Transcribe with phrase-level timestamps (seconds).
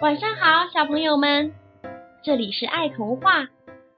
[0.00, 1.54] 晚上好，小朋友们，
[2.22, 3.48] 这里是爱童话，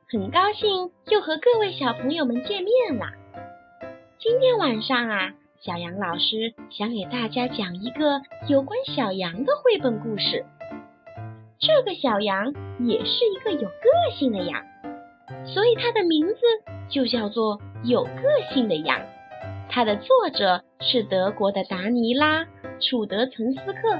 [0.08, 3.10] 很高兴又和各位小朋友们见面啦。
[4.20, 10.46] 今天晚上啊，小杨老师想给大家讲一个有关小羊的绘本故事。
[11.58, 14.62] 这个小羊也是一个有个性的羊，
[15.46, 16.36] 所以它的名字
[16.88, 19.00] 就叫做有个性的羊。
[19.68, 22.44] 它的作者是德国的达尼拉·
[22.88, 23.98] 楚德岑斯克。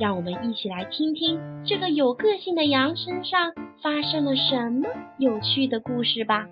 [0.00, 6.48] 让我们一起来听听这个有个性的羊身上发生了什么有趣的故事吧。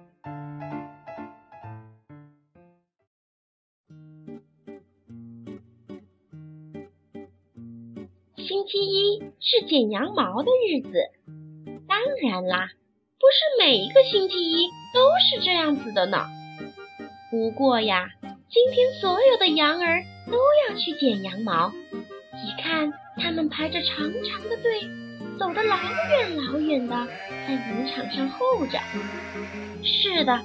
[8.37, 11.10] 星期一是剪羊毛的日子，
[11.88, 12.68] 当然啦，
[13.18, 16.27] 不是每一个星期一都是这样子的呢。
[17.30, 18.09] 不过呀，
[18.48, 22.93] 今天所有的羊儿都要去剪羊毛，一看。
[23.16, 24.88] 他们排着长长的队，
[25.38, 27.07] 走得老远老远的，
[27.46, 28.79] 在农场上候着。
[29.82, 30.41] 是的，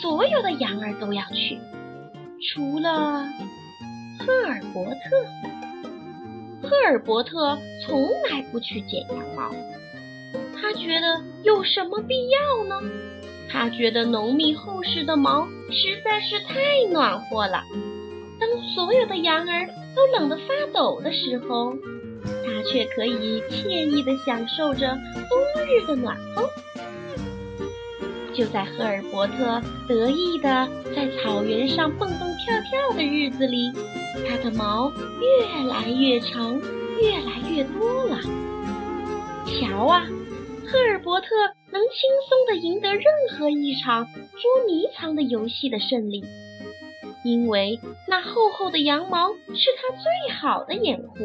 [0.00, 1.58] 所有的羊儿都要去，
[2.48, 3.24] 除了
[4.18, 5.00] 赫尔伯特。
[6.62, 9.50] 赫尔伯特从来不去剪羊毛，
[10.54, 12.80] 他觉得有什么必要呢？
[13.50, 16.54] 他觉得浓密厚实的毛实在是太
[16.90, 17.64] 暖和了。
[18.40, 21.74] 当所有的羊儿都冷得发抖的时候，
[22.64, 26.48] 却可以惬意地享受着冬日的暖风。
[28.34, 33.70] 就在赫尔伯特得意地在草原上蹦蹦跳跳的日子里，
[34.26, 34.90] 他的毛
[35.20, 36.58] 越来越长，
[36.98, 38.18] 越来越多了。
[39.44, 40.06] 瞧啊，
[40.66, 41.26] 赫尔伯特
[41.70, 41.90] 能轻
[42.26, 43.04] 松地赢得任
[43.36, 46.24] 何一场捉迷藏的游戏的胜利，
[47.24, 51.18] 因为那厚厚的羊毛是他最好的掩护。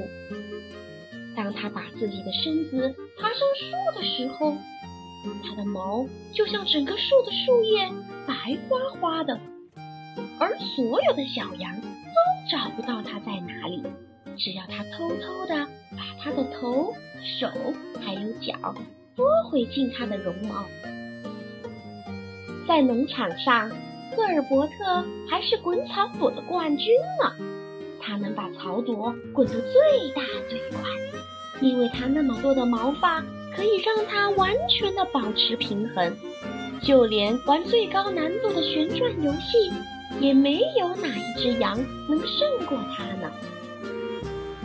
[1.38, 4.58] 当他把自己的身子爬上树的时候，
[5.48, 6.04] 他的毛
[6.34, 7.88] 就像整个树的树叶
[8.26, 9.40] 白花花的，
[10.40, 11.88] 而所有的小羊都
[12.52, 13.84] 找不到他在哪里。
[14.36, 16.94] 只要他偷偷的把他的头、
[17.40, 17.48] 手
[18.04, 18.74] 还有脚
[19.16, 20.66] 拨回进他的绒毛，
[22.68, 23.70] 在农场上，
[24.16, 26.88] 赫尔伯特还是滚草垛的冠军
[27.22, 27.57] 呢。
[28.08, 30.90] 它能把草垛滚得最大最快。
[31.60, 33.20] 因为它那么多的毛发，
[33.54, 36.16] 可以让它完全的保持平衡，
[36.82, 39.74] 就连玩最高难度的旋转游戏，
[40.22, 41.76] 也没有哪一只羊
[42.08, 43.32] 能胜过它呢。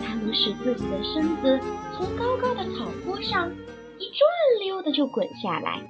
[0.04, 1.58] 它能使自己的身子
[1.96, 3.50] 从高高的草坡上
[3.98, 4.20] 一转
[4.60, 5.80] 溜的就滚下来，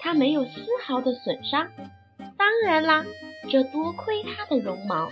[0.00, 1.68] 它没有丝毫的损伤。
[2.36, 3.04] 当然啦，
[3.48, 5.08] 这多亏它的绒毛。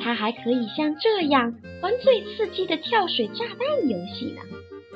[0.00, 4.42] 它还可以像这样玩最刺激的跳水炸弹游戏呢，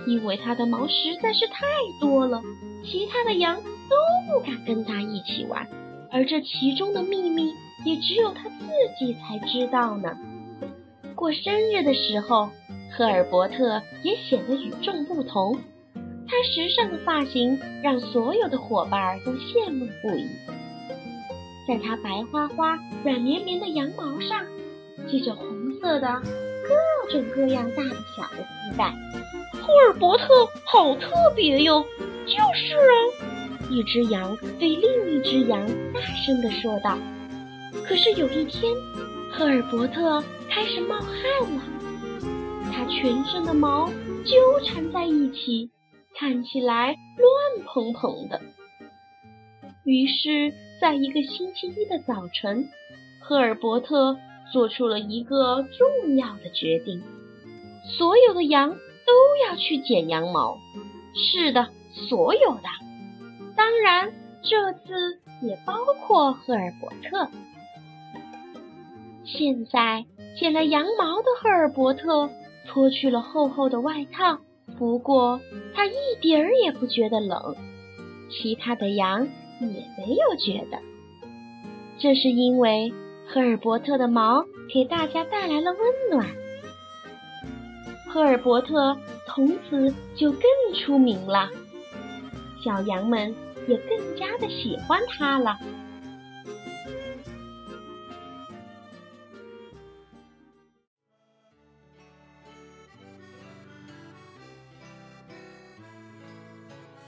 [0.06, 1.66] 因为它的毛实在是太
[2.00, 2.40] 多了，
[2.84, 3.96] 其他的羊都
[4.28, 5.68] 不敢跟它一起玩，
[6.10, 7.52] 而这其中的秘密
[7.84, 8.66] 也只有它自
[8.98, 10.16] 己才知道呢。
[11.14, 12.50] 过生日的时候，
[12.96, 15.58] 赫尔伯特也显得与众不同，
[16.26, 20.26] 他时尚的发型让所有的伙伴都羡慕不已，
[21.68, 24.46] 在他白花花、软绵绵的羊毛上。
[25.08, 25.46] 系着红
[25.80, 26.22] 色的
[26.64, 28.92] 各种各样大的小的丝带，
[29.60, 30.26] 赫尔伯特
[30.64, 31.84] 好特别哟！
[32.24, 36.96] 就是啊，一只羊对另一只羊大声地说道。
[37.84, 38.72] 可是有一天，
[39.30, 41.12] 赫尔伯特开始冒汗
[41.56, 41.62] 了，
[42.72, 43.88] 他全身的毛
[44.24, 45.70] 纠缠在一起，
[46.14, 48.40] 看起来乱蓬蓬的。
[49.84, 52.68] 于是，在一个星期一的早晨，
[53.20, 54.16] 赫尔伯特。
[54.52, 57.02] 做出了一个重要的决定，
[57.96, 60.58] 所有的羊都要去剪羊毛。
[61.14, 61.68] 是的，
[62.08, 62.62] 所有的，
[63.56, 65.74] 当然这次也包
[66.06, 67.28] 括赫尔伯特。
[69.24, 70.04] 现在
[70.38, 72.28] 剪了羊毛的赫尔伯特
[72.68, 74.38] 脱去了厚厚的外套，
[74.78, 75.40] 不过
[75.74, 77.56] 他一点儿也不觉得冷，
[78.30, 79.26] 其他的羊
[79.60, 80.78] 也没有觉得，
[81.98, 82.92] 这是因为。
[83.32, 85.80] 赫尔伯特的毛给大家带来了温
[86.10, 86.28] 暖，
[88.10, 88.94] 赫尔伯特
[89.26, 90.42] 从此就更
[90.78, 91.48] 出名了，
[92.62, 93.34] 小羊们
[93.66, 95.56] 也更加的喜欢他了。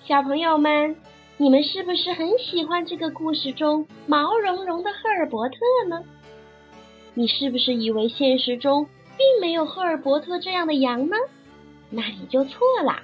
[0.06, 0.96] 小朋友们。
[1.36, 5.56] 你们是不是很喜欢这个故事中毛茸茸的赫尔伯特
[5.88, 6.04] 呢？
[7.14, 11.16] 你是不是以为现实中并没有赫尔伯特这样的羊呢？
[11.90, 13.02] 那你就错了！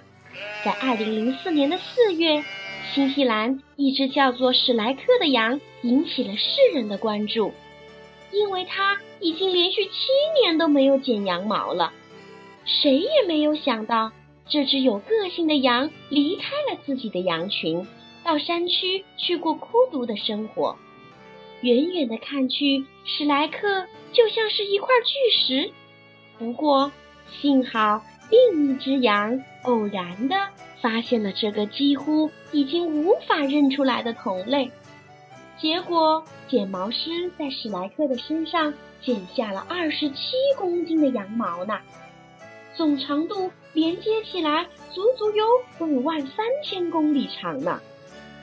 [0.64, 2.42] 在二零零四年的四月，
[2.92, 7.52] 新西兰一只叫做史莱克的羊引起了世人的关注，
[8.32, 9.90] 因为它已经连续七
[10.42, 11.92] 年都没有剪羊毛了。
[12.64, 14.10] 谁也没有想到，
[14.48, 17.86] 这只有个性的羊离开了自己的羊群，
[18.24, 20.76] 到山区去过孤独的生活。
[21.62, 25.72] 远远的看去，史莱克就像是一块巨石。
[26.38, 26.90] 不过，
[27.40, 30.36] 幸好另一只羊偶然的
[30.80, 34.70] 发现了这个几乎已经无法认出来的同类，
[35.58, 38.72] 结果剪毛师在史莱克的身上
[39.02, 41.78] 剪下了二十七公斤的羊毛呢，
[42.74, 47.80] 总长度连接起来足足有五万三千公里长呢。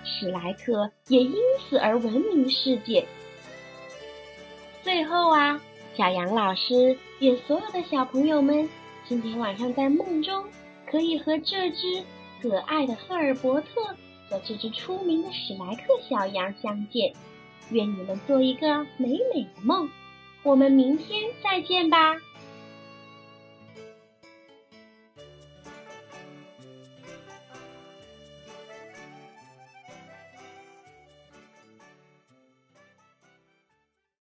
[0.08, 3.06] 史莱克也因此而闻名世界。
[4.82, 5.62] 最后啊，
[5.96, 8.68] 小杨老师愿所有的小朋友们
[9.08, 10.44] 今天晚上在梦中
[10.90, 12.02] 可以和这只
[12.42, 13.68] 可爱的赫尔伯特
[14.30, 17.14] 和这只出名的史莱克小羊相见。
[17.72, 19.90] 愿你们做一个美美的梦。
[20.44, 22.16] 我们明天再见吧。